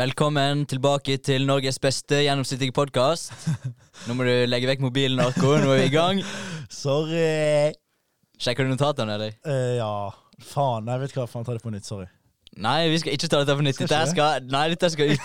[0.00, 3.34] Velkommen tilbake til Norges beste gjennomsnittlige podkast.
[4.08, 5.58] Nå må du legge vekk mobilen, Arko.
[5.60, 6.22] Nå er vi i gang.
[6.72, 7.74] Sorry.
[8.40, 9.34] Sjekker du notatene, eller?
[9.44, 9.90] Uh, ja.
[10.40, 10.88] Faen.
[10.88, 11.26] Jeg vet hva.
[11.28, 11.84] Faen, ta det på nytt.
[11.84, 12.08] Sorry.
[12.58, 13.78] Nei, vi skal ikke ta dette på nytt.
[13.78, 15.20] Dette skal Nei, dette skal ut.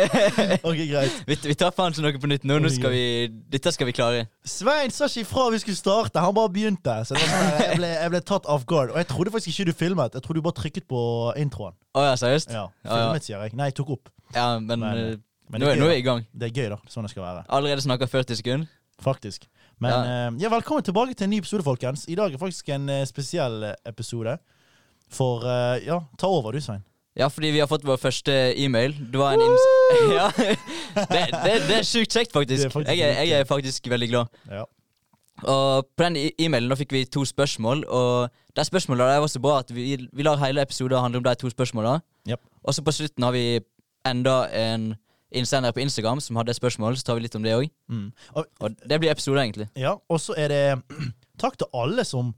[0.68, 1.16] Ok, greit.
[1.26, 2.60] vi, vi tar faen ikke noe på nytt nå.
[2.62, 3.02] Nå skal vi
[3.50, 4.22] Dette skal vi klare.
[4.46, 6.22] Svein sa ikke ifra vi skulle starte.
[6.22, 6.94] Han bare begynte.
[7.08, 8.94] Så sånn, jeg, ble, jeg ble tatt off guard.
[8.94, 10.14] Og jeg trodde faktisk ikke du filmet.
[10.14, 11.02] Jeg trodde du bare trykket på
[11.42, 11.74] introen.
[11.98, 12.54] Oh, ja, seriøst?
[12.54, 12.68] Ja.
[12.86, 13.58] Filmet, sier jeg.
[13.58, 14.14] Nei, jeg tok opp.
[14.36, 16.22] Ja, men, Men, eh, Men nå, er, nå er vi i gang.
[16.32, 16.80] Det er gøy, da.
[16.90, 17.44] Sånn det skal være.
[17.50, 18.70] Allerede snakka 40 sekunder.
[19.02, 19.50] Faktisk.
[19.82, 20.30] Men ja.
[20.46, 22.06] ja, velkommen tilbake til en ny episode, folkens.
[22.08, 24.38] I dag er faktisk en eh, spesiell eh, episode.
[25.14, 26.84] For eh, Ja, ta over du, Svein.
[27.14, 28.94] Ja, fordi vi har fått vår første e-mail.
[29.12, 29.40] Det var en.
[30.18, 32.72] Ja, det, det, det er sjukt kjekt, faktisk.
[32.72, 34.40] Faktisk jeg, er, jeg er faktisk veldig glad.
[34.50, 34.64] Ja.
[35.42, 39.60] Og på den e-mailen da fikk vi to spørsmål, og de spørsmålene var så bra
[39.62, 42.02] at vi, vi lar hele episoden handle om de to spørsmålene.
[42.30, 42.40] Yep.
[42.64, 43.60] Og så på slutten har vi
[44.08, 44.94] enda en
[45.34, 47.70] innsender på Instagram som hadde et spørsmål, så tar vi litt om det òg.
[47.90, 48.10] Mm.
[48.34, 49.68] Og, Og det blir episoden, egentlig.
[49.76, 50.64] Ja, og så er det
[51.42, 52.34] takk til alle som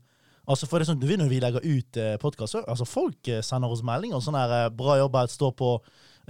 [0.47, 3.27] Altså for det er sånn, du vet Når vi legger ut eh, podkast, altså folk
[3.27, 5.71] eh, sender oss meldinger sånn her eh, 'Bra jobba, står på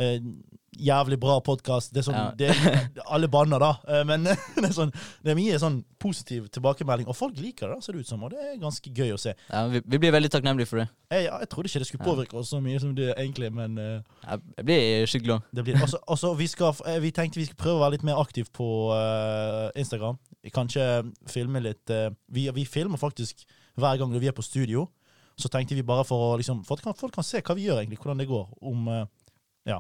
[0.02, 0.18] eh,
[0.78, 1.90] jævlig bra podkast'.
[1.94, 2.32] Det er sånn Ja.
[2.38, 2.50] det,
[3.10, 3.70] Alle banner, da.
[3.88, 4.92] Eh, men det er, sånn,
[5.26, 8.24] det er mye sånn positiv tilbakemelding, og folk liker det, ser det ut som.
[8.26, 9.34] Og det er ganske gøy å se.
[9.50, 10.88] Ja, vi, vi blir veldig takknemlige for det.
[11.14, 13.78] Jeg, ja, jeg trodde ikke det skulle påvirke oss så mye som det egentlig, men
[13.78, 15.42] Ja, Jeg blir skikkelig glad.
[15.54, 18.22] det blir også, også, vi, skal, vi tenkte vi skulle prøve å være litt mer
[18.22, 20.18] aktiv på eh, Instagram.
[20.54, 20.84] Kanskje
[21.28, 23.46] filme litt eh, vi, vi filmer faktisk
[23.78, 24.88] hver gang vi er på studio.
[25.38, 27.84] Så tenkte vi bare for å liksom For at folk kan se hva vi gjør,
[27.84, 28.48] egentlig, hvordan det går.
[28.62, 29.06] Om eh,
[29.68, 29.80] Ja,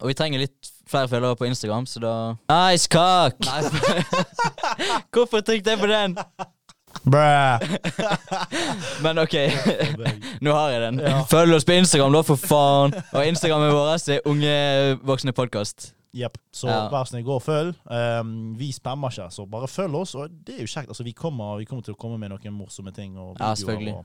[0.00, 2.12] Og vi trenger litt flere følgere på Instagram, så da
[2.48, 3.36] Nice cock!
[5.12, 6.16] Hvorfor trykket jeg på den?
[7.04, 7.58] Bræ!
[9.04, 9.34] Men OK,
[10.44, 11.00] nå har jeg den.
[11.04, 11.20] Ja.
[11.30, 12.96] Følg oss på Instagram, da, for faen.
[13.12, 14.56] Og Instagrammen vår er Unge
[15.06, 15.92] voksne podkast.
[16.16, 16.38] Jepp.
[16.52, 16.88] Så Ja.
[16.92, 17.74] vær snill, gå og følg.
[17.86, 20.14] Um, vi spammer ikke, så bare følg oss.
[20.14, 20.88] Og det er jo kjekt.
[20.88, 23.18] Altså, vi kommer, vi kommer til å komme med noen morsomme ting.
[23.18, 23.94] Og Ja, selvfølgelig.
[23.94, 24.04] og,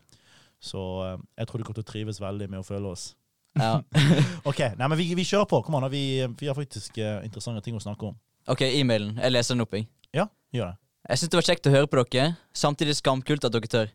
[0.62, 0.78] så
[1.16, 3.16] um, jeg tror du kommer til å trives veldig med å følge oss.
[3.60, 3.82] Ja.
[4.46, 5.62] Ok, nei, men vi, vi kjører på.
[5.64, 8.16] Kom an, vi, vi har faktisk uh, interessante ting å snakke om.
[8.48, 9.16] OK, e-mailen.
[9.22, 9.88] Jeg leser den opp, jeg.
[10.14, 10.78] Ja, gjør det.
[11.10, 13.90] Jeg syns det var kjekt å høre på dere, samtidig skamkult at dere tør.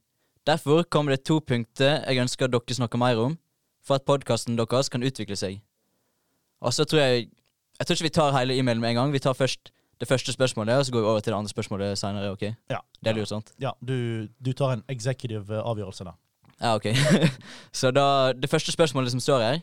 [0.46, 3.38] Derfor kommer det to punkter jeg ønsker dere snakker mer om,
[3.86, 5.60] for at podkasten deres kan utvikle seg.
[6.62, 7.28] Og så tror jeg
[7.78, 9.12] Jeg tror ikke vi tar hele e-mailen med en gang.
[9.12, 11.98] Vi tar først det første spørsmålet, og så går vi over til det andre spørsmålet
[11.98, 12.30] seinere.
[12.36, 12.52] Okay?
[12.70, 13.52] Ja, Det er lurt, sant?
[13.60, 16.12] ja du, du tar en executive eh, avgjørelse da.
[16.60, 16.86] Ja, ok.
[17.80, 19.58] så da Det første spørsmålet som står her,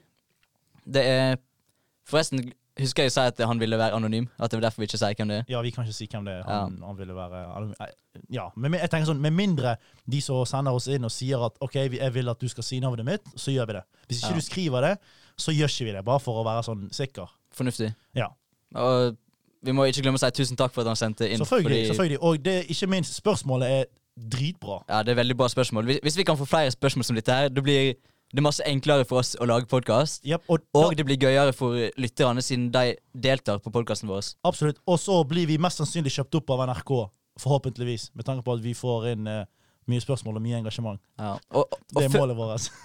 [0.86, 1.36] det er
[2.06, 4.26] Forresten, husker jeg å si at han ville være anonym?
[4.38, 5.44] At det var derfor vi ikke sier hvem det er?
[5.54, 6.42] Ja, vi kan ikke si hvem det er.
[6.50, 7.94] Han, han ville være han- eh,
[8.30, 9.78] Ja, men jeg tenker sånn, Med mindre
[10.10, 12.80] de som sender oss inn og sier at OK, jeg vil at du skal si
[12.84, 13.84] navnet mitt, så gjør vi det.
[14.10, 14.36] Hvis ikke Ja.
[14.36, 14.98] du skriver det,
[15.38, 16.04] så gjør ikke vi det.
[16.06, 17.30] Bare for å være sånn sikker.
[17.54, 17.94] Fornuftig.
[18.16, 18.28] Ja.
[18.76, 19.18] Og
[19.64, 21.40] vi må ikke glemme å si tusen takk for at han sendte inn.
[21.40, 21.70] Selvfølgelig.
[21.70, 22.18] fordi- selvfølgelig.
[22.22, 23.86] Og det, ikke minst, spørsmålet er
[24.20, 24.84] dritbra.
[24.90, 25.86] Ja, det er veldig bra spørsmål.
[25.86, 27.94] Hvis, hvis vi kan få flere spørsmål som dette her, da blir
[28.34, 30.24] det masse enklere for oss å lage podkast.
[30.26, 34.34] Yep, og, Og det blir gøyere for lytterne, siden de deltar på podkasten vår.
[34.44, 34.78] Absolutt.
[34.88, 37.10] Og så blir vi mest sannsynlig kjøpt opp av NRK,
[37.40, 38.10] forhåpentligvis.
[38.16, 39.46] Med tanke på at vi får inn eh,
[39.92, 41.00] mye spørsmål og mye engasjement.
[41.20, 41.34] Ja.
[41.52, 42.64] Og, og, Det er målet vårt.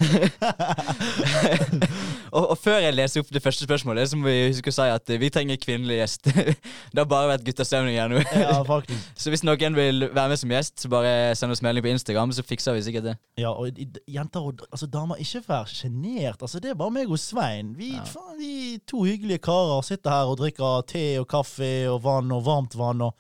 [2.36, 4.86] og, og før jeg leser opp det første spørsmålet, så må vi huske å si
[4.94, 6.22] at eh, vi trenger kvinnelig gjest.
[6.92, 8.22] det har bare vært guttastemning her nå.
[8.25, 9.09] ja, faktisk.
[9.22, 12.32] Så hvis noen vil være med som gjest, så bare send oss melding på Instagram,
[12.34, 13.16] så fikser vi sikkert det.
[13.41, 13.78] Ja, og
[14.09, 16.42] jenter og altså, damer, ikke vær sjenert.
[16.42, 17.75] Altså, det er bare meg og Svein.
[17.78, 18.04] Vi, Ja.
[18.06, 22.44] faen, vi to hyggelige karer sitter her og drikker te og kaffe og vann og
[22.47, 23.03] varmt vann.
[23.09, 23.15] og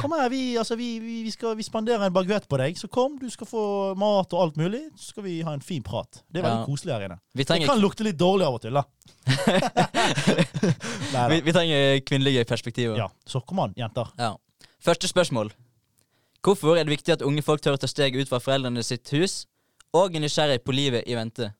[0.00, 2.88] Kom her, vi, altså, vi, vi, vi skal vi spanderer en baguett på deg, så
[2.92, 3.16] kom.
[3.18, 3.62] Du skal få
[3.98, 4.82] mat og alt mulig.
[4.96, 6.20] Så skal vi ha en fin prat.
[6.30, 6.68] Det er veldig Ja.
[6.68, 7.18] koselig her inne.
[7.34, 8.84] Vi Det kan lukte litt dårlig av og til, da.
[11.14, 12.96] Nei, vi, vi trenger kvinnelige perspektiver.
[12.98, 14.10] Ja, så kom an, jenter.
[14.18, 14.34] Ja.
[14.84, 15.52] Første spørsmål.
[16.44, 19.08] Hvorfor er det viktig at unge folk tør å ta steg ut fra foreldrene sitt
[19.16, 19.44] hus,
[19.94, 21.52] og er nysgjerrig på livet i vente?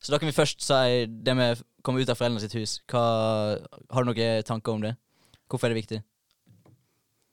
[0.00, 2.78] Så da kan vi først si det med å komme ut av foreldrene sitt hus.
[2.88, 3.02] Hva,
[3.92, 4.94] har du noen tanker om det?
[5.50, 5.98] Hvorfor er det viktig?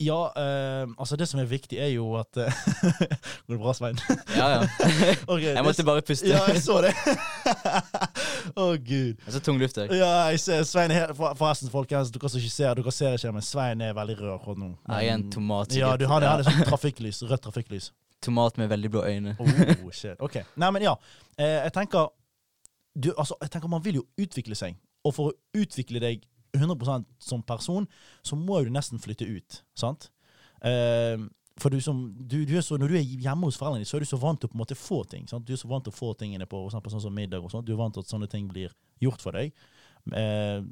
[0.04, 2.56] Ja, eh, altså det som er viktig, er jo at eh,
[3.48, 4.00] Går det bra, Svein?
[4.36, 4.62] Ja, ja.
[5.32, 6.28] okay, Jeg det- måtte bare puste.
[6.28, 6.92] Ja, jeg så det.
[8.60, 9.16] Å, gud.
[9.22, 9.94] Det er så tung luft her.
[9.96, 13.16] Ja, jeg ser Svein er helt for- Forresten, folkens, dere som ikke ser Dere ser
[13.18, 14.70] ikke, men Svein er veldig rød akkurat nå.
[14.76, 15.78] Men, Jeg er en tomat.
[15.80, 17.24] Ja, du, har det, det sånn trafikklys.
[17.32, 17.90] Rødt trafikklys.
[18.26, 19.36] Tomat med veldig blå øyne.
[19.40, 20.20] Oh, shit.
[20.20, 20.42] Ok.
[20.60, 20.96] Nei, men ja.
[21.38, 22.12] Eh, jeg tenker
[22.96, 24.76] du, altså, jeg tenker Man vil jo utvikle seg.
[25.06, 26.24] Og for å utvikle deg
[26.60, 27.88] 100% som person,
[28.26, 29.62] så må du nesten flytte ut.
[29.78, 30.10] Sant?
[30.64, 31.28] Uh,
[31.60, 34.04] for du som, du, du så, Når du er hjemme hos foreldrene dine, så er
[34.04, 35.28] du så vant til å på en måte få ting.
[35.32, 35.46] Sant?
[35.48, 37.44] Du er så vant til å få tingene på eksempel sånn som middag.
[37.44, 37.68] og sånt.
[37.68, 38.74] Du er vant til at sånne ting blir
[39.04, 39.56] gjort for deg.
[40.12, 40.68] Uh,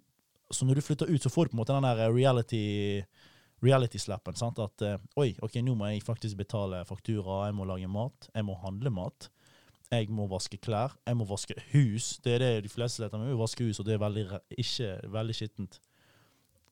[0.53, 2.65] så når du flytter ut, så får du på en måte den der reality
[3.63, 4.35] reality-slappen.
[4.35, 8.47] At uh, oi, ok, nå må jeg faktisk betale faktura, jeg må lage mat, jeg
[8.47, 9.29] må handle mat.
[9.93, 12.17] Jeg må vaske klær, jeg må vaske hus.
[12.23, 14.23] Det er det de fleste leter med, vaske hus, og det er veldig,
[14.57, 15.79] ikke veldig skittent.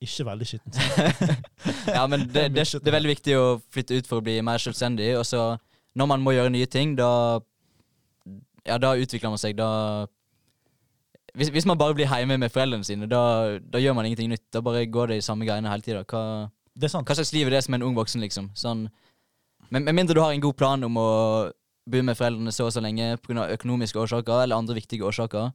[0.02, 0.80] Ikke veldig skittent.
[1.96, 4.58] Ja, men det, det, det er veldig viktig å flytte ut for å bli mer
[4.62, 5.12] selvstendig.
[5.18, 5.44] Og så,
[5.98, 7.40] når man må gjøre nye ting, da
[8.66, 9.56] Ja, da utvikler man seg.
[9.58, 10.06] Da
[11.34, 14.44] hvis, hvis man bare blir hjemme med foreldrene sine, da, da gjør man ingenting nytt.
[14.52, 16.02] Da bare går det i samme greiene hele tida.
[16.04, 18.50] Hva, hva slags liv er det som en ung voksen, liksom?
[18.58, 18.86] Sånn,
[19.70, 21.10] med, med mindre du har en god plan om å
[21.90, 23.48] bo med foreldrene så og så lenge pga.
[23.56, 25.50] økonomiske årsaker eller andre viktige årsaker,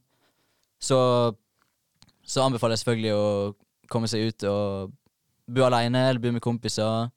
[0.79, 0.99] så,
[2.23, 3.27] så anbefaler jeg selvfølgelig å
[3.89, 4.91] komme seg ut og
[5.47, 7.09] bo alene eller bo med kompiser.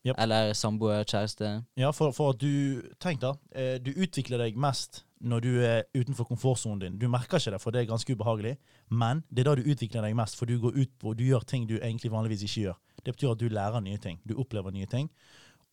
[0.00, 0.16] Yep.
[0.16, 1.48] Eller samboer, kjæreste.
[1.76, 5.82] Ja, for, for at du Tenk da, eh, du utvikler deg mest når du er
[5.92, 6.94] utenfor komfortsonen din.
[6.96, 8.54] Du merker ikke det, for det er ganske ubehagelig,
[8.88, 11.44] men det er da du utvikler deg mest, for du går ut på, du gjør
[11.44, 12.78] ting du egentlig vanligvis ikke gjør.
[13.04, 15.10] Det betyr at du lærer nye ting, du opplever nye ting.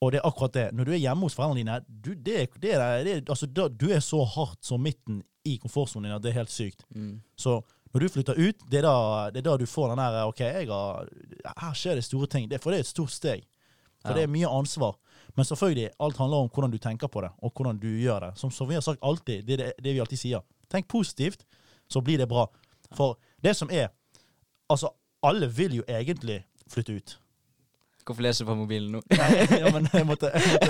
[0.02, 0.68] Og det er akkurat det.
[0.78, 4.20] Når du er hjemme hos foreldrene dine, du, det, det, det, altså, du er så
[4.36, 6.84] hardt som midten i komfortsonen din at det er helt sykt.
[6.94, 7.16] Mm.
[7.40, 7.56] Så
[7.94, 8.96] når du flytter ut, det er da,
[9.34, 11.08] det er da du får den der OK, har,
[11.64, 12.46] her skjer det store ting.
[12.52, 13.48] Det, for det er et stort steg.
[14.04, 14.20] For Ja.
[14.20, 15.00] det er mye ansvar.
[15.36, 18.32] Men selvfølgelig, alt handler om hvordan du tenker på det, og hvordan du gjør det.
[18.38, 20.44] Som, som vi har sagt alltid, det er det, det vi alltid sier.
[20.70, 21.46] Tenk positivt,
[21.90, 22.46] så blir det bra.
[22.94, 23.90] For det som er
[24.70, 24.90] Altså,
[25.24, 27.20] alle vil jo egentlig flytte ut.
[28.08, 29.02] Hvorfor leser du på mobilen nå?
[29.12, 30.68] Ja, men jeg måtte Jeg, måtte,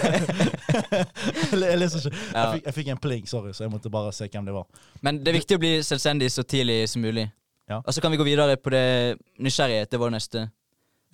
[1.69, 2.18] jeg leser ikke.
[2.34, 4.66] Jeg fikk, jeg fikk en pling, sorry, så jeg måtte bare se hvem det var.
[5.06, 7.28] Men det er viktig å bli selvstendig så tidlig som mulig.
[7.69, 7.81] Ja.
[7.84, 9.92] Og så kan vi gå videre på det nysgjerrighet.
[9.92, 10.48] Det var det neste.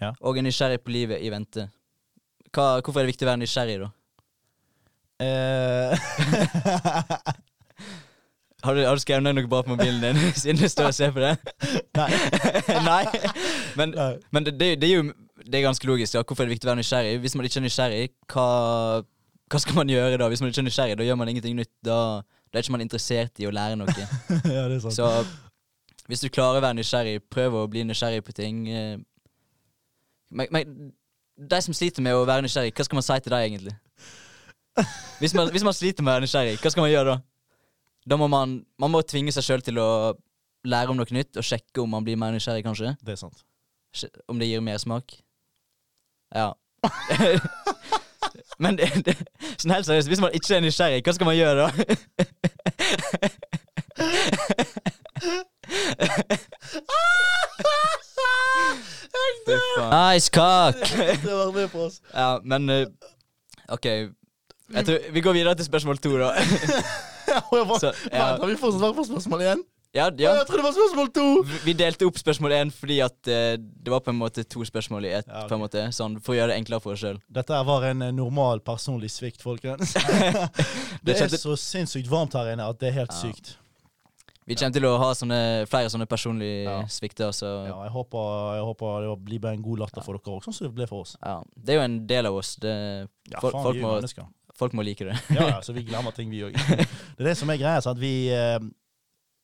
[0.02, 0.14] Ja.
[0.22, 1.68] Og en nysgjerrig på livet i vente.
[2.54, 3.90] Hva, hvorfor er det viktig å være nysgjerrig, da?
[5.24, 5.92] Eh,
[8.64, 10.96] Har du, har du skrevet ned noe bra på mobilen din siden du står og
[10.96, 11.34] ser på det?
[11.98, 12.06] nei.
[12.86, 13.02] Nei.
[13.76, 14.14] Men, nei.
[14.32, 15.10] men det, det, det er jo
[15.46, 16.16] det er ganske logisk.
[16.16, 16.24] Ja.
[16.24, 17.18] Hvorfor er det viktig å være nysgjerrig?
[17.24, 18.04] Hvis man ikke er nysgjerrig,
[18.34, 18.48] hva,
[19.52, 20.28] hva skal man gjøre da?
[20.32, 21.72] Hvis man ikke er nysgjerrig, da gjør man ingenting nytt.
[21.86, 23.96] Da, da er ikke man interessert i å lære noe.
[23.98, 24.98] ja, det er sant.
[24.98, 25.10] Så
[26.10, 28.66] hvis du klarer å være nysgjerrig, prøv å bli nysgjerrig på ting.
[28.70, 28.98] eh.
[30.34, 30.92] Men, men
[31.38, 33.78] de som sliter med å være nysgjerrig, hva skal man si til deg egentlig?
[35.22, 37.20] Hvis man, hvis man sliter med å være nysgjerrig, hva skal man gjøre da?
[38.10, 39.88] Da må man, man må tvinge seg sjøl til å
[40.68, 42.96] lære om noe nytt, og sjekke om man blir mer nysgjerrig, kanskje.
[43.06, 43.44] Det er sant.
[44.28, 45.14] Om det gir mer smak.
[46.36, 46.52] Ja.
[48.64, 49.16] Men det, det,
[49.58, 51.70] sånn helt seriøst, hvis man ikke er nysgjerrig, hva skal man gjøre da?
[59.94, 60.80] Nice cock!
[61.24, 62.02] Det var med på oss.
[62.14, 62.86] Ja, men eh,
[63.70, 63.86] OK.
[63.86, 66.34] Jeg tror, vi går videre til spørsmål to, da.
[67.80, 68.32] Så, ja.
[68.32, 69.64] Vent, har vi fått svar på spørsmål én?
[69.94, 70.32] Ja, Ja.
[70.40, 71.24] Jeg trodde det var spørsmål to!
[71.66, 75.06] Vi- delte opp spørsmål én fordi at eh, det var på en måte to spørsmål
[75.06, 75.28] i ett.
[75.28, 75.50] Ja, okay.
[75.50, 77.20] på en måte, sånn, For å gjøre det enklere for oss sjøl.
[77.32, 79.94] Dette var en eh, normal personlig svikt, folkens.
[81.06, 83.22] Det er så sinnssykt varmt her inne at det er helt Ja.
[83.22, 83.58] sykt.
[84.46, 85.38] Vi kommer til å ha sånne,
[85.72, 86.82] flere sånne personlige Ja.
[86.92, 90.34] svikter, så Ja, jeg håper, jeg håper det blir bare en god latter for dere
[90.36, 91.16] òg, sånn som det ble for oss.
[91.24, 91.38] ja.
[91.56, 92.56] Det er jo en del av oss.
[92.58, 95.16] Det, Ja, Folk- faen, folk må- folk må like det.
[95.30, 96.54] Ja, ja, så vi glemmer ting, vi òg.
[96.54, 97.80] Det er det som er greia.
[97.82, 98.60] Så at vi eh,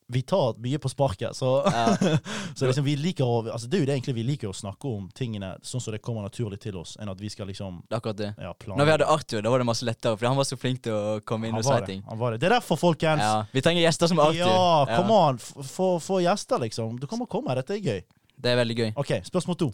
[0.09, 1.35] Vi tar mye på sparket.
[1.37, 1.95] Så, Ja.
[2.57, 4.89] så liksom vi liker å altså Det er jo det egentlig vi liker å snakke
[4.89, 8.17] om tingene sånn som det kommer naturlig til oss, enn at vi skal liksom akkurat
[8.17, 8.29] det.
[8.41, 10.81] ja, Når vi hadde Arthur, da var det masse lettere, for han var så flink
[10.87, 11.89] til å komme inn Han og si det.
[11.91, 12.01] ting.
[12.09, 12.41] Han var det.
[12.41, 13.21] det er derfor, folkens.
[13.21, 14.41] Ja, vi trenger gjester som Arthur.
[14.49, 15.19] Ja, kom ja.
[15.29, 15.37] an.
[15.69, 16.97] Få få gjester, liksom.
[16.99, 17.55] Du kan bare komme.
[17.59, 18.01] Dette er gøy.
[18.39, 18.91] Det er veldig gøy.
[18.95, 19.71] OK, spørsmål to.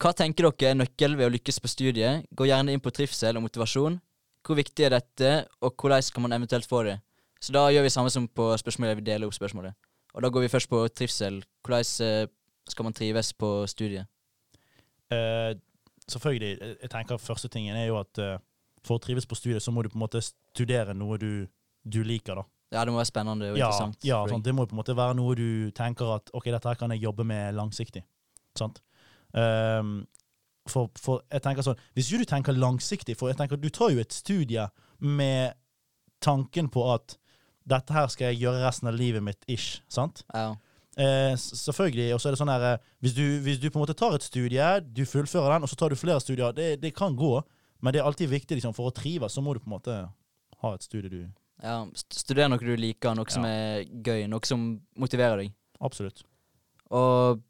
[0.00, 2.24] Hva tenker dere er nøkkel ved å lykkes på studiet?
[2.32, 4.00] Gå gjerne inn på trivsel og motivasjon.
[4.46, 6.96] Hvor viktig er dette, og hvordan kan man eventuelt få det?
[7.40, 8.98] Så da gjør vi samme som på spørsmålet.
[9.00, 9.74] Vi deler opp spørsmålet.
[10.14, 11.40] Og da går vi først på trivsel.
[11.64, 12.26] Hvordan eh,
[12.68, 14.06] skal man trives på studiet?
[15.10, 15.56] Uh,
[16.08, 18.36] selvfølgelig, eh, jeg tenker første tingen er jo at uh,
[18.86, 21.46] for å trives på studiet, så må du på en måte studere noe du,
[21.82, 22.44] du liker, da.
[22.70, 23.98] Ja, det må være spennende og Ja, interessant.
[24.06, 26.70] ja sånn, det må jo på en måte være noe du tenker at ok, dette
[26.70, 28.04] her kan jeg jobbe med langsiktig.
[28.58, 28.78] Sant?
[29.34, 30.04] Um,
[30.70, 33.92] for, for jeg tenker sånn Hvis ikke du tenker langsiktig, for jeg tenker du tar
[33.94, 34.64] jo et studie
[34.98, 35.54] med
[36.22, 37.14] tanken på at
[37.68, 39.80] dette her skal jeg gjøre resten av livet mitt, ish.
[39.92, 40.24] Sant?
[40.34, 40.54] Ja.
[41.00, 42.14] Eh, selvfølgelig.
[42.14, 44.16] Og så er det sånn her eh, hvis du, hvis du på en måte tar
[44.16, 47.34] et studie, du fullfører den, og så tar du flere studier, det, det kan gå,
[47.80, 50.00] men det er alltid viktig liksom, for å trives, så må du på en måte
[50.60, 51.22] ha et studie du
[51.62, 51.76] ja.
[52.00, 54.66] studere noe du liker, noe som er gøy, noe som
[55.00, 55.54] motiverer deg.
[55.80, 56.24] Absolutt.
[56.96, 57.40] Og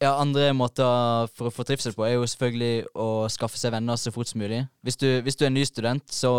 [0.00, 3.98] ja, andre måter for å få trivsel på er jo selvfølgelig å skaffe seg venner
[3.98, 4.62] så fort som mulig.
[4.86, 6.32] Hvis du, hvis du er ny student, så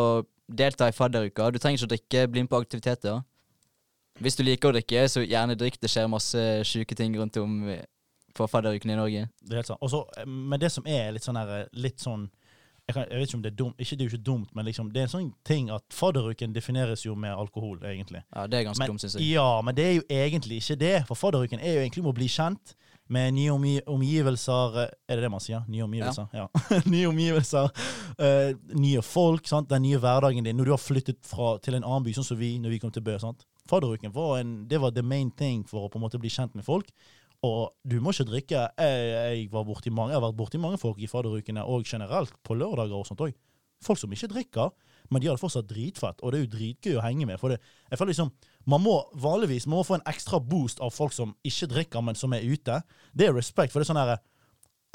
[0.50, 1.50] delta i fadderuka.
[1.54, 3.22] Du trenger ikke å drikke, bli med på aktiviteter.
[4.20, 5.78] Hvis du liker å drikke, så gjerne drikk.
[5.80, 7.62] Det skjer masse sjuke ting rundt om
[8.36, 9.28] på fadderuken i Norge.
[9.42, 9.82] Det er helt sant.
[9.84, 12.28] Også, eh, men det som er litt sånn her, litt sånn
[12.90, 14.54] jeg, kan, jeg vet ikke om det er dumt, ikke, det er jo ikke dumt,
[14.58, 18.24] men liksom, det er en sånn ting at fadderuken defineres jo med alkohol, egentlig.
[18.34, 19.28] Ja, Det er ganske Men, dumt, syns jeg.
[19.30, 20.96] ja, men det er jo egentlig ikke det.
[21.06, 22.74] For fadderuken er jo egentlig om å bli kjent
[23.10, 25.64] med nye omgi omgivelser eh, Er det det man sier?
[25.72, 26.28] Nye omgivelser?
[26.36, 26.48] Ja.
[26.94, 27.72] nye omgivelser,
[28.22, 29.70] uh, nye folk, sant?
[29.72, 30.58] den nye hverdagen din.
[30.60, 32.94] Når du har flyttet fra, til en annen by, sånn som vi når vi kom
[32.94, 33.18] til Bø.
[33.22, 33.48] sant?
[33.70, 36.56] Fadderuken var en, det var the main thing for å på en måte bli kjent
[36.58, 36.90] med folk.
[37.46, 38.64] Og du må ikke drikke.
[38.78, 42.98] Jeg, jeg, mange, jeg har vært borti mange folk i fadderukene, og generelt på lørdager
[42.98, 43.36] og sånt òg.
[43.86, 44.74] Folk som ikke drikker,
[45.10, 47.40] men de har det fortsatt dritfett, og det er jo dritgøy å henge med.
[47.42, 48.32] For det, jeg føler liksom,
[48.70, 52.16] man må vanligvis man må få en ekstra boost av folk som ikke drikker, men
[52.20, 52.82] som er ute.
[53.14, 54.18] Det er respekt, for det er sånn her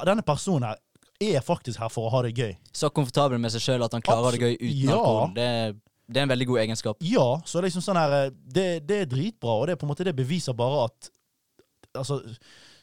[0.04, 0.80] Denne personen her
[1.22, 2.56] er faktisk her for å ha det gøy.
[2.74, 4.96] Så komfortabel med seg sjøl at han klarer ha det gøy uten Ja.
[4.98, 5.34] alkohol.
[5.36, 5.48] Det,
[6.10, 6.96] det er en veldig god egenskap.
[7.06, 10.16] Ja, så er liksom sånn her det, det er dritbra, og det er måte det
[10.16, 11.10] beviser bare at
[11.94, 12.16] Altså,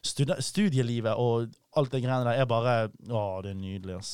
[0.07, 2.75] studi studielivet og alt det greiene der er bare
[3.11, 4.11] Å, det er nydelig, ass.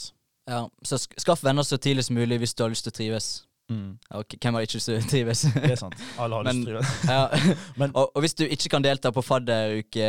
[0.47, 2.97] Ja, Så sk skaff venner så tidlig som mulig hvis du har lyst til å
[2.97, 3.27] trives.
[3.67, 3.97] Mm.
[4.15, 5.41] ok, hvem har ikke lyst til å trives?
[5.59, 5.95] Det er sant.
[6.23, 6.91] Alle har lyst til å trives.
[7.11, 7.55] ja.
[7.81, 10.07] Men- og, og hvis du ikke kan delta på fadderuke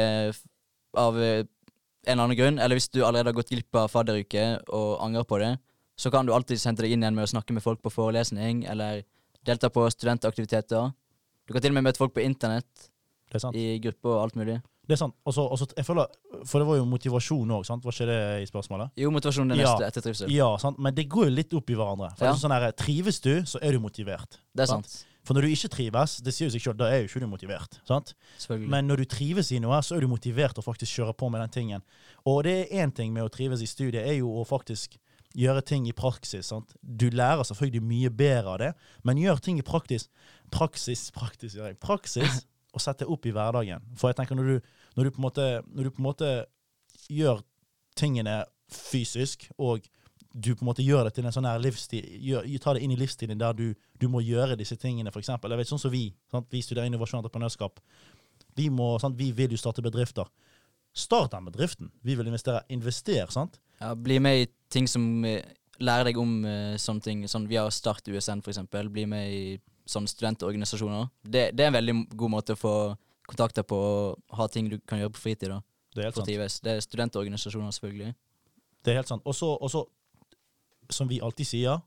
[0.99, 1.41] av eh,
[2.07, 5.27] en eller annen grunn, eller hvis du allerede har gått glipp av fadderuke og angrer
[5.29, 5.51] på det,
[5.99, 8.63] så kan du alltid hente deg inn igjen med å snakke med folk på forelesning,
[8.71, 9.03] eller
[9.45, 10.93] delta på studentaktiviteter.
[11.49, 12.71] Du kan til og med møte folk på internett,
[13.29, 13.57] Det er sant.
[13.59, 14.61] i grupper og alt mulig.
[14.89, 15.15] Det er sant.
[15.29, 16.07] Også, også, jeg føler,
[16.49, 17.67] For det var jo motivasjon òg.
[17.85, 18.91] Var ikke det i spørsmålet?
[18.97, 19.75] Jo, motivasjon er Ja.
[19.77, 20.31] neste etter trivsel.
[20.33, 20.79] Ja, sant?
[20.79, 22.17] men det går jo litt opp i hverandre.
[22.17, 22.33] For Ja.
[22.33, 24.39] sånn her, Trives du, så er du motivert.
[24.57, 24.87] Det er sant.
[24.89, 25.05] sant.
[25.25, 27.27] For når du ikke trives, det sier jo seg selv, da er jo ikke du
[27.27, 27.79] motivert.
[27.87, 28.15] sant?
[28.49, 31.31] Men når du trives i noe, så er du motivert til å faktisk kjøre på
[31.31, 31.83] med den tingen.
[32.25, 34.97] Og det er én ting med å trives i studiet, er jo å faktisk
[35.37, 36.47] gjøre ting i praksis.
[36.47, 36.73] sant?
[36.83, 40.09] Du lærer selvfølgelig mye bedre av det, men gjør ting i praktis.
[40.51, 41.79] Praksis, praktis, gjør jeg.
[41.81, 42.47] Praksis,
[42.79, 43.85] og sette opp i hverdagen.
[43.99, 46.33] For jeg tenker når du, når du, på, en måte, når du på en måte
[47.13, 47.43] gjør
[47.99, 48.41] tingene
[48.73, 49.87] fysisk, og
[50.33, 52.93] du på en måte gjør det til en sånn her livsstil, gjør, ta det inn
[52.95, 55.53] i livsstilen der du, du må gjøre disse tingene, eksempel.
[55.53, 56.49] Jeg vet, sånn som vi, sant?
[56.53, 57.81] vi studerer innovasjon og entreprenørskap.
[58.59, 59.19] Vi, må, sant?
[59.19, 60.29] vi vil jo starte bedrifter.
[60.99, 61.91] Start den bedriften.
[62.03, 62.65] Vi vil investere.
[62.75, 63.59] Invester, sant?
[63.81, 65.45] Ja, bli med i ting som eh,
[65.85, 67.25] lærer deg om uh, sånne ting.
[67.31, 68.91] Sånn via Start USN, eksempel.
[68.93, 69.43] Bli med i
[69.89, 71.09] sånne studentorganisasjoner.
[71.25, 72.75] Det, det er en veldig god måte å få
[73.29, 75.53] kontakter på og ha ting du kan gjøre på fritid.
[75.53, 75.61] da,
[75.95, 76.63] Det er helt sant.
[76.65, 78.15] Det er studentorganisasjoner, selvfølgelig.
[78.85, 79.25] Det er helt sant.
[79.25, 79.85] Og så,
[80.91, 81.81] som vi alltid sier,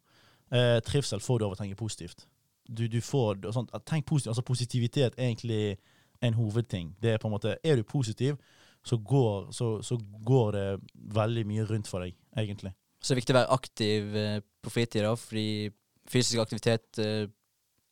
[0.51, 2.27] eh, trivsel får du av å tenke positivt.
[2.69, 4.31] Du, du får sånn, Tenk positivt.
[4.35, 5.77] Altså positivitet er egentlig
[6.21, 6.95] en hovedting.
[7.01, 8.37] Det er på en måte, Er du positiv,
[8.83, 12.73] så går, så, så går det veldig mye rundt for deg, egentlig.
[13.01, 15.71] Så det er viktig å være aktiv eh, på fritid, da, fordi
[16.09, 17.27] fysisk aktivitet eh,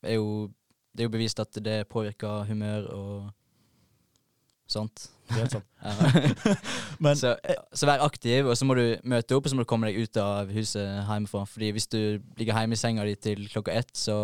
[0.03, 0.49] er jo
[0.95, 3.29] Det er jo bevist at det påvirker humør og
[4.69, 5.09] sånt.
[5.29, 5.65] Helt sant.
[7.03, 7.35] Men så,
[7.73, 10.01] så vær aktiv, og så må du møte opp, og så må du komme deg
[10.03, 11.45] ut av huset hjemmefra.
[11.49, 11.99] Fordi hvis du
[12.37, 14.17] ligger hjemme i senga di til klokka ett, så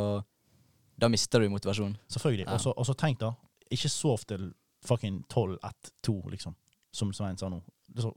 [1.02, 1.96] da mister du motivasjon.
[2.10, 2.46] selvfølgelig.
[2.48, 2.74] Ja.
[2.76, 3.32] Og så- tenk, da.
[3.72, 4.54] Ikke sov til
[4.86, 6.56] fucking 12, 1, 2, liksom.
[6.94, 7.62] Som Svein sa nå.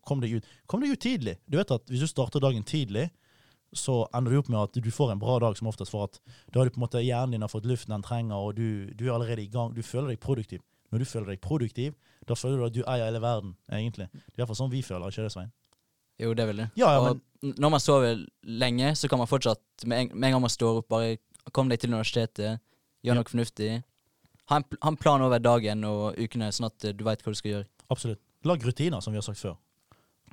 [0.07, 0.45] Kom deg ut.
[0.67, 1.37] Kom deg ut tidlig.
[1.50, 3.11] Du vet at hvis du starter dagen tidlig,
[3.76, 6.20] så ender du opp med at du får en bra dag som oftest, for at
[6.52, 8.88] da har du på en måte hjernen din har fått luften den trenger, og du,
[8.96, 9.75] du er allerede i gang.
[9.76, 10.62] Du føler deg produktiv.
[10.90, 11.94] Når du føler deg produktiv,
[12.28, 14.08] da føler du at du eier hele verden, egentlig.
[14.12, 15.50] Det er iallfall sånn vi føler, ikke det, Svein?
[16.18, 16.64] Jo, det vil du.
[16.80, 20.28] Ja, ja, og n- når man sover lenge, så kan man fortsatt, med en, med
[20.30, 21.18] en gang man står opp, bare
[21.52, 22.58] komme deg til universitetet,
[23.04, 23.20] gjøre Ja.
[23.20, 23.70] noe fornuftig.
[24.50, 27.38] Ha en, ha en plan over dagen og ukene, sånn at du veit hva du
[27.38, 27.68] skal gjøre.
[27.92, 28.20] Absolutt.
[28.48, 29.54] Lag rutiner, som vi har sagt før.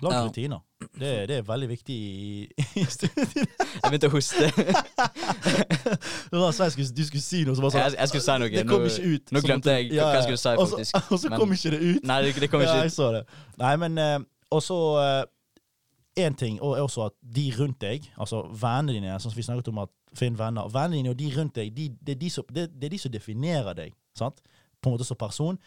[0.01, 0.63] Lag rutiner.
[0.95, 2.49] Det, det er veldig viktig i,
[2.79, 3.35] i studiet.
[3.35, 4.47] Jeg begynte å hoste.
[6.31, 8.37] Det var Svein, skulle- du skulle si noe som var sånn Jeg, jeg skulle si
[8.41, 8.49] noe.
[8.53, 9.33] Det kom ikke ut.
[9.35, 10.99] Nå glemte jeg ja, hva jeg skulle si, faktisk.
[11.11, 12.07] Og så kom ikke det ut.
[12.09, 12.97] Nei, det, det kom ja, ikke jeg ut.
[12.97, 13.23] så det.
[13.61, 14.17] Nei, men eh,
[14.55, 14.79] Og så
[16.15, 19.43] én ting, og er også at de rundt deg, altså vennene dine, sånn som vi
[19.43, 22.29] snakket om at finn venner Vennene dine og de rundt deg, de, det, er de
[22.31, 24.39] som, det, det er de som definerer deg, sant?
[24.79, 25.57] På en måte som person.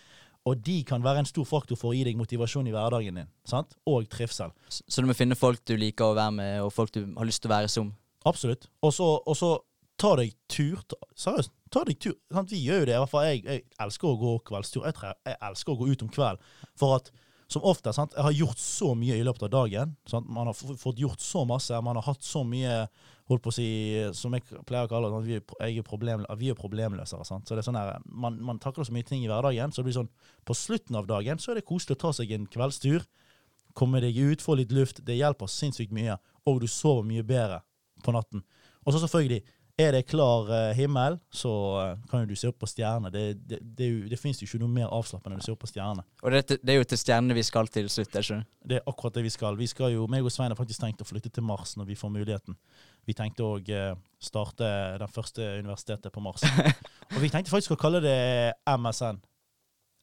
[0.49, 3.31] Og de kan være en stor faktor for å gi deg motivasjon i hverdagen din.
[3.49, 3.75] sant?
[3.91, 4.55] Og trivsel.
[4.69, 7.29] Så, så du må finne folk du liker å være med, og folk du har
[7.29, 7.93] lyst til å være som.
[8.29, 8.69] Absolutt.
[8.83, 9.53] Og så,
[9.99, 10.81] ta deg tur.
[11.19, 12.17] Seriøst, ta deg tur.
[12.33, 12.53] Sant?
[12.55, 12.97] Vi gjør jo det.
[12.97, 14.87] I hvert fall jeg, jeg elsker å gå kveldstur.
[14.89, 16.53] Jeg, jeg elsker å gå ut om kvelden.
[16.79, 17.11] For at
[17.49, 18.13] som ofte, sant?
[18.17, 19.95] Har gjort så mye i løpet av dagen.
[20.09, 20.29] Sant?
[20.29, 21.79] Man har fått gjort så masse.
[21.85, 22.83] Man har hatt så mye
[23.29, 23.69] holdt på å si,
[24.17, 27.27] som jeg pleier å kalle det, vi er, problem, vi er problemløsere.
[27.29, 27.49] Sant?
[27.49, 29.91] Så det er sånn her, man, man takler så mye ting i hverdagen, så det
[29.91, 30.13] blir sånn,
[30.49, 33.05] på slutten av dagen så er det koselig å ta seg en kveldstur.
[33.77, 35.03] Komme deg ut, få litt luft.
[35.07, 36.17] Det hjelper sinnssykt mye.
[36.49, 37.61] Og du sover mye bedre
[38.05, 38.45] på natten.
[38.87, 39.43] Og så selvfølgelig,
[39.79, 43.13] Er det klar eh, himmel, så eh, kan jo du se opp på stjerner.
[43.15, 45.71] Det, det, det, det fins jo ikke noe mer avslappende enn å se opp på
[45.71, 46.07] stjerner.
[46.25, 48.11] Og det, det er jo til stjernene vi skal til slutt.
[48.11, 48.41] er ikke?
[48.41, 48.69] det?
[48.73, 49.59] Det er akkurat det vi skal.
[49.61, 51.99] Vi skal jo, meg og Svein har faktisk tenkt å flytte til Mars når vi
[52.01, 52.59] får muligheten.
[53.07, 56.43] Vi tenkte å eh, starte den første universitetet på Mars.
[57.15, 58.19] og vi tenkte faktisk å kalle det
[58.67, 59.23] MSN.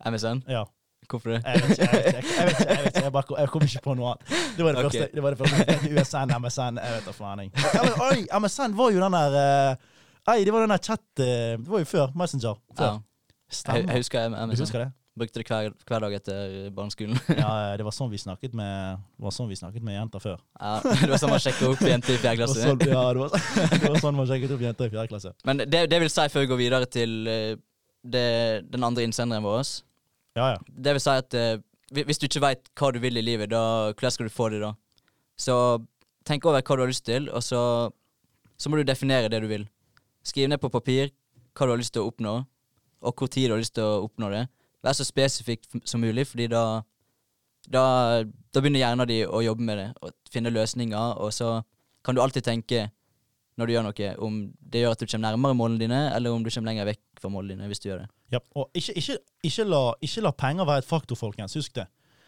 [0.07, 0.45] MSN?
[0.55, 0.63] Ja.
[1.09, 1.41] Hvorfor det?
[1.45, 2.35] Jeg vet ikke, jeg vet ikke.
[2.35, 4.35] Jeg, vet ikke, jeg, vet ikke, jeg, bare, jeg kom ikke på noe annet.
[4.57, 4.99] Det var det okay.
[4.99, 5.15] første.
[5.15, 5.77] Det var det første.
[5.95, 7.45] USN, MSN, jeg vet da faen.
[7.75, 11.69] Ja, Oi, MSN var jo den der eh, det var den der chat eh, Det
[11.69, 12.61] var jo før Messenger.
[12.77, 12.85] Før.
[12.85, 13.01] Jeg,
[13.49, 13.91] Stemmer.
[13.91, 14.61] jeg husker Du MSN.
[14.61, 14.91] husker det?
[15.15, 17.19] Brukte det hver, hver dag etter barneskolen.
[17.39, 20.41] Ja, det var sånn vi snakket med Det var sånn vi snakket med jenter før.
[20.59, 22.59] ja, det var sånn man sjekket opp jenter i fjerde klasse.
[22.59, 23.37] sånn, ja, det var,
[23.79, 25.31] det var sånn man sjekket opp jenter i fjerde klasse.
[25.47, 27.55] Men det, det vil si, før vi går videre til eh,
[28.03, 28.27] det,
[28.73, 29.63] den andre innsenderen vår
[30.35, 30.57] Ja, ja.
[30.67, 31.61] Det vil si at eh,
[31.95, 34.61] hvis du ikke veit hva du vil i livet, da, hvordan skal du få det
[34.63, 34.73] da?
[35.39, 35.55] Så
[36.27, 37.61] tenk over hva du har lyst til, og så,
[38.57, 39.67] så må du definere det du vil.
[40.25, 41.13] Skriv ned på papir
[41.55, 42.35] hva du har lyst til å oppnå,
[43.05, 44.43] og hvor tid du har lyst til å oppnå det.
[44.83, 46.65] Vær så spesifikt som mulig, fordi da,
[47.71, 47.85] da,
[48.25, 51.59] da begynner hjernen din å jobbe med det, og finne løsninger, og så
[52.05, 52.89] kan du alltid tenke
[53.55, 56.43] når du gjør noe, om det gjør at du kommer nærmere målene dine, eller om
[56.43, 58.09] du kommer lenger vekk fra målene dine hvis du gjør det.
[58.33, 61.53] Ja, og ikke, ikke, ikke, la, ikke la penger være et faktor, folkens.
[61.53, 61.85] Husk det.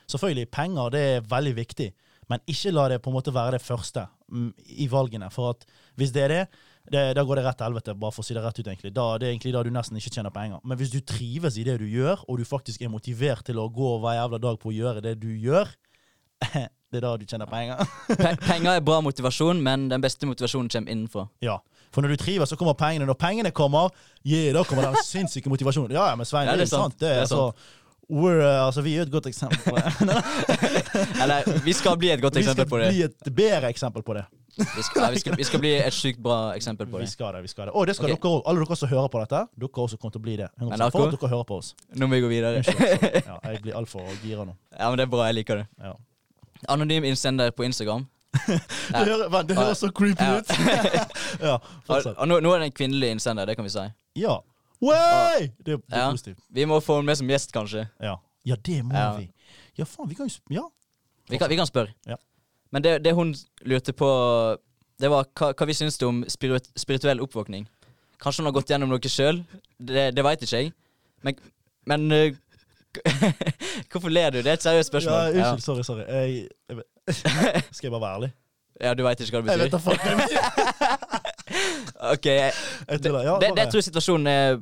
[0.07, 1.87] Selvfølgelig, penger det er veldig viktig,
[2.31, 4.51] men ikke la det på en måte være det første mm,
[4.83, 5.29] i valgene.
[5.33, 5.65] For at
[5.99, 6.43] hvis det er det,
[6.91, 8.67] det da går det rett til helvete, bare for å si det rett ut.
[8.67, 8.93] egentlig.
[8.95, 10.61] Da, det er egentlig da du nesten ikke tjener penger.
[10.63, 13.67] Men hvis du trives i det du gjør, og du faktisk er motivert til å
[13.73, 15.73] gå hver jævla dag på å gjøre det du gjør,
[16.91, 17.81] det er da du tjener penger.
[18.07, 21.27] Pe penger er bra motivasjon, men den beste motivasjonen kommer innenfra.
[21.41, 21.57] ja.
[21.95, 23.07] For når du trives, så kommer pengene.
[23.07, 23.89] Når pengene kommer,
[24.27, 25.95] yeah, da kommer den sinnssyke motivasjonen.
[25.95, 26.99] Ja, men Svein, Ja, det er sant.
[26.99, 27.55] Det er, Det er sant.
[27.55, 30.17] altså, we're, uh, altså, vi er jo et godt eksempel på det.
[31.23, 32.91] Eller, vi skal bli et godt eksempel på det.
[32.91, 34.25] Vi skal bli et bedre eksempel på det.
[34.57, 37.05] Vi skal, ja, vi, skal, vi skal bli et sykt bra eksempel på det.
[37.05, 37.73] Vi skal det, vi skal det.
[37.73, 38.21] Og det skal okay.
[38.23, 38.41] dere.
[38.49, 40.47] Alle dere som hører på dette, dere også kommer til å bli det.
[40.57, 41.73] 100%, Men for at dere hører på oss.
[41.93, 42.61] Nå må vi gå videre.
[42.61, 43.21] Unnskyld, altså.
[43.29, 44.57] Ja, jeg blir altfor gira nå.
[44.73, 45.27] Ja, men det er bra.
[45.29, 45.67] Jeg liker det.
[45.83, 45.93] Ja.
[46.67, 48.05] Anonym innsender på Instagram.
[48.47, 50.37] Det, vent, det høres så creepy Ja.
[50.39, 50.51] ut.
[51.41, 51.55] ja,
[51.87, 53.85] Og, og nå, nå er det en kvinnelig innsender, det kan vi si.
[54.21, 54.37] Ja.
[54.81, 55.47] Way!
[55.65, 56.11] Det, er- det er Ja.
[56.11, 56.39] positivt.
[56.53, 57.87] Vi må få henne med som gjest, kanskje.
[58.01, 58.15] Ja.
[58.45, 59.15] ja, det må Ja.
[59.17, 59.29] vi.
[59.77, 60.65] Ja, faen, vi kan jo sp- Ja.
[61.29, 61.93] Vi kan, vi kan spørre.
[62.07, 62.15] Ja.
[62.71, 63.33] Men det, det hun
[63.65, 64.07] lurte på,
[64.99, 67.67] det var hva, hva vi syns om spirit, spirituell oppvåkning.
[68.21, 69.43] Kanskje hun har gått gjennom noe sjøl?
[69.79, 70.73] Det, det veit ikke jeg.
[71.23, 71.35] Men,
[71.85, 72.35] men øh,
[73.91, 74.37] Hvorfor ler du?
[74.37, 75.13] Det er et seriøst spørsmål.
[75.13, 76.03] Ja, unnskyld, sorry, sorry.
[76.07, 78.31] Jeg, jeg, skal jeg bare være ærlig?
[78.81, 79.97] Ja, du veit ikke hva det Jeg vet da betyr?
[79.97, 81.23] faen hva det betyr.
[82.13, 82.27] Ok,
[83.01, 83.23] tuller.
[83.23, 84.57] Ja, det, det bare- jeg tror situasjonen er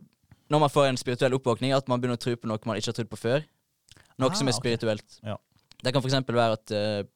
[0.54, 2.92] når man får en spirituell oppvåkning, at man begynner å tro på noe man ikke
[2.92, 3.40] har trodd på før.
[4.22, 5.02] Noe Ah, som er spirituelt.
[5.02, 5.20] spirituelt.
[5.26, 5.36] Ja.
[5.84, 6.14] Det kan f.eks.
[6.30, 7.08] være at uh,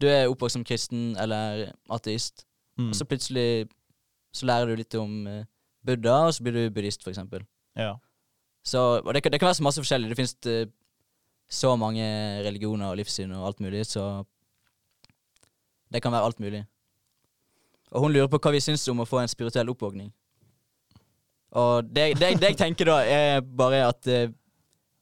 [0.00, 2.44] du er oppvokst som kristen eller ateist,
[2.78, 2.88] Mm.
[2.90, 3.68] og så plutselig
[4.34, 5.44] så lærer du litt om uh,
[5.86, 7.18] Buddha, og så blir du buddhist, f.eks.
[7.78, 7.92] Ja.
[8.64, 10.08] Så, og det, kan- det kan være så masse forskjellig.
[10.12, 10.66] Det finnes eh,
[11.52, 12.04] så mange
[12.46, 14.24] religioner og livssyn og alt mulig, så
[15.92, 16.62] det kan være alt mulig.
[17.94, 20.08] Og hun lurer på hva vi syns om å få en spirituell oppvåkning.
[21.54, 24.32] Og det, det, det jeg tenker da, er bare at eh,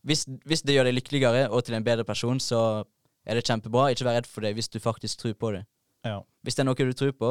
[0.05, 2.83] hvis, hvis det gjør deg lykkeligere og til en bedre person, så
[3.25, 3.87] er det kjempebra.
[3.95, 5.63] Ikke vær redd for det hvis du faktisk tror på det.
[6.05, 6.19] ja.
[6.43, 7.29] Hvis det er noe du tror på,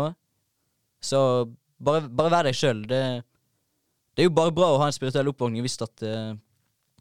[1.03, 1.19] så
[1.83, 2.85] bare, bare vær deg sjøl.
[2.87, 3.01] Det,
[4.15, 6.33] det er jo bare bra å ha en spirituell oppvåkning hvis at eh,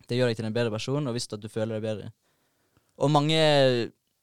[0.09, 2.11] det gjør deg til en bedre person, og hvis at du føler deg bedre.
[3.01, 3.38] Og mange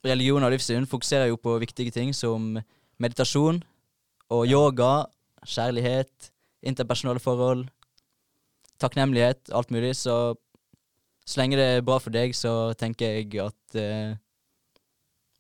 [0.06, 2.58] religioner og livssyn fokuserer jo på viktige ting som
[3.02, 3.62] meditasjon
[4.34, 5.08] og yoga,
[5.48, 6.32] kjærlighet,
[6.68, 7.66] interpersonale forhold,
[8.82, 9.96] takknemlighet, alt mulig.
[9.96, 10.36] Så
[11.28, 14.16] så lenge det er bra for deg, så tenker jeg at eh,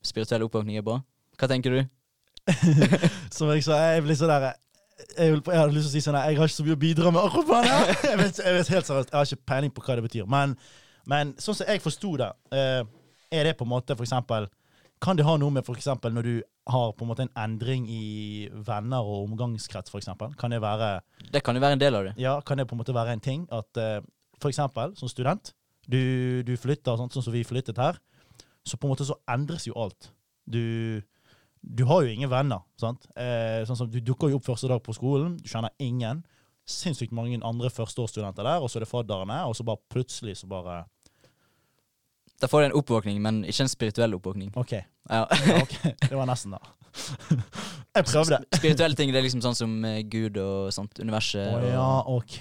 [0.03, 0.97] spirituell oppvåkning er bra.
[1.39, 1.79] Hva tenker du?
[3.35, 4.49] Som jeg sa, jeg blir så der
[4.97, 6.81] jeg, vil, jeg hadde lyst til å si sånn jeg har ikke så mye å
[6.81, 7.79] bidra med akkurat på det.
[8.11, 10.29] Jeg vet, jeg vet helt seriøst, jeg har ikke peiling på hva det betyr.
[10.29, 10.55] Men,
[11.09, 12.81] men sånn som jeg forsto det, eh,
[13.37, 14.47] er det på en måte for eksempel
[15.03, 16.35] Kan det ha noe med for eksempel når du
[16.71, 20.33] har på en måte en endring i venner og omgangskrets, for eksempel?
[20.39, 21.01] Kan det være
[21.33, 22.13] Det kan jo være en del av det.
[22.17, 23.99] Ja, kan det på en måte være en ting at eh,
[24.41, 25.53] for eksempel som student,
[25.85, 27.99] du, du flytter sånn, sånn som vi flyttet her,
[28.65, 30.09] så på en måte så endres jo alt.
[30.49, 31.01] Du,
[31.61, 33.07] du har jo ingen venner, sant?
[33.15, 36.23] Eh, sånn som du dukker jo opp første dag på skolen, du kjenner ingen.
[36.67, 40.49] Sinnssykt mange andre førsteårsstudenter der, og så er det fadderne, og så bare plutselig så
[40.51, 40.85] bare
[42.37, 44.51] Da får du en oppvåkning, men ikke en spirituell oppvåkning.
[44.55, 44.73] OK.
[45.09, 45.23] Ja.
[45.25, 45.77] Ja, ok.
[46.03, 46.59] Det var nesten, da.
[47.97, 48.37] Jeg prøvde.
[48.53, 50.99] Spirituelle ting det er liksom sånn som eh, Gud og sånt.
[51.01, 51.47] Universet.
[51.49, 52.35] Oh, ja, OK.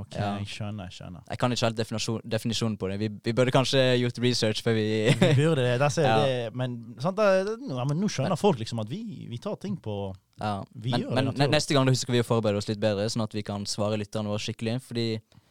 [0.00, 0.30] ok, Ja.
[0.40, 0.88] Jeg skjønner.
[0.88, 1.22] jeg skjønner.
[1.30, 2.96] Jeg kan ikke helt definisjon, definisjonen på det.
[3.04, 4.86] Vi, vi burde kanskje gjort research før vi
[5.20, 5.76] Vi burde det.
[6.06, 6.16] Ja.
[6.26, 9.76] det men, sant, det, ja, men nå skjønner folk liksom at vi, vi tar ting
[9.82, 9.96] på
[10.40, 10.58] Ja.
[10.74, 13.06] Vi Men, gjør det men neste gang da husker vi å forberede oss litt bedre,
[13.12, 14.80] sånn at vi kan svare lytterne våre skikkelig.
[14.88, 15.06] Fordi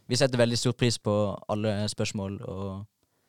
[0.05, 1.13] vi setter veldig stor pris på
[1.49, 2.85] alle spørsmål og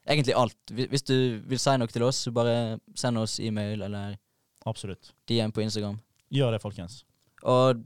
[0.06, 0.58] egentlig alt.
[0.74, 1.16] Hvis du
[1.48, 4.18] vil si noe til oss, så bare send oss e-mail eller
[4.66, 5.12] Absolutt.
[5.28, 5.98] DM på Instagram.
[6.34, 7.04] Gjør det, folkens.
[7.46, 7.82] Og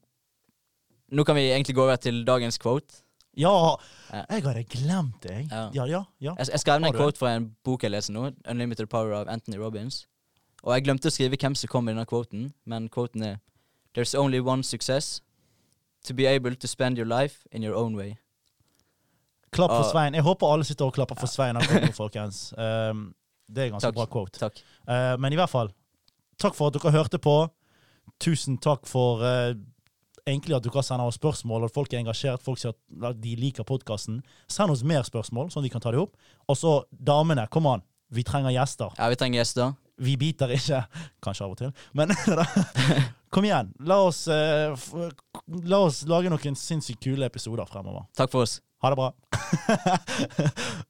[1.10, 3.02] nå kan vi egentlig gå over til dagens quote.
[3.38, 3.76] Ja,
[4.10, 5.30] jeg hadde glemt det.
[5.30, 5.48] jeg.
[5.50, 5.70] Ja.
[5.74, 6.02] Ja, ja.
[6.20, 6.34] ja.
[6.38, 9.28] Jeg, jeg skrev ned en quote fra en bok jeg leser nå, 'Unlimited Power' av
[9.28, 10.06] Anthony Robbins.
[10.62, 13.38] Og jeg glemte å skrive hvem som kom i denne quoten, men quoten er
[13.94, 15.20] There's only one success.
[16.04, 18.16] To be able to spend your life in your own way.
[19.50, 19.90] Klapp for.
[19.90, 20.14] Svein.
[20.14, 22.52] Jeg håper alle sitter og klapper for Svein akkurat nå, folkens.
[22.56, 23.10] Um,
[23.50, 23.96] det er en ganske Takk.
[23.98, 24.38] bra quote.
[24.38, 24.62] Takk.
[24.86, 25.72] Uh, men i hvert fall,
[26.40, 27.36] takk for at dere hørte på.
[28.20, 29.52] Tusen takk for uh,
[30.28, 32.42] egentlig at dere sender oss spørsmål, og folk er engasjert.
[32.44, 32.74] Folk sier
[33.06, 34.20] at de liker podkasten.
[34.50, 36.16] Send oss mer spørsmål, sånn at vi kan ta dem opp.
[36.50, 37.84] Og så damene, kom an.
[38.10, 38.90] Vi trenger gjester.
[38.98, 39.74] Ja, vi trenger gjester.
[40.00, 40.82] Vi biter ikke.
[41.24, 41.74] Kanskje av og til.
[41.96, 42.14] Men
[43.34, 43.72] kom igjen.
[43.86, 44.74] La oss, uh,
[45.70, 48.08] la oss lage noen sinnssykt kule episoder fremover.
[48.18, 48.58] Takk for oss.
[48.80, 49.12] Ha det bra.